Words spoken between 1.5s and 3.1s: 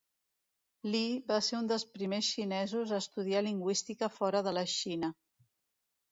un dels primers xinesos a